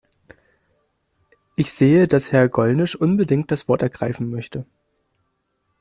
Ich 1.55 1.71
sehe, 1.73 2.07
dass 2.07 2.31
Herr 2.31 2.49
Gollnisch 2.49 2.95
unbedingt 2.95 3.51
das 3.51 3.67
Wort 3.67 3.83
ergreifen 3.83 4.31
möchte. 4.31 4.65